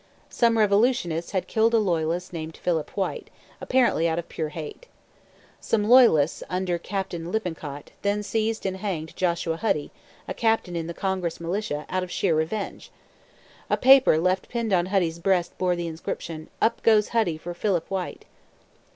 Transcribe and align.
Some 0.31 0.57
revolutionists 0.57 1.29
had 1.29 1.45
killed 1.47 1.75
a 1.75 1.77
Loyalist 1.77 2.33
named 2.33 2.57
Philip 2.57 2.89
White, 2.97 3.29
apparently 3.61 4.09
out 4.09 4.17
of 4.17 4.27
pure 4.29 4.49
hate. 4.49 4.87
Some 5.59 5.83
Loyalists, 5.87 6.41
under 6.49 6.79
Captain 6.79 7.31
Lippincott, 7.31 7.91
then 8.01 8.23
seized 8.23 8.65
and 8.65 8.77
hanged 8.77 9.15
Joshua 9.15 9.57
Huddy, 9.57 9.91
a 10.27 10.33
captain 10.33 10.75
in 10.75 10.87
the 10.87 10.95
Congress 10.95 11.39
militia, 11.39 11.85
out 11.87 12.01
of 12.01 12.09
sheer 12.09 12.33
revenge. 12.33 12.89
A 13.69 13.77
paper 13.77 14.17
left 14.17 14.49
pinned 14.49 14.73
on 14.73 14.87
Huddy's 14.87 15.19
breast 15.19 15.55
bore 15.59 15.75
the 15.75 15.85
inscription: 15.85 16.49
'Up 16.63 16.81
goes 16.81 17.09
Huddy 17.09 17.37
for 17.37 17.53
Philip 17.53 17.85
White.' 17.91 18.25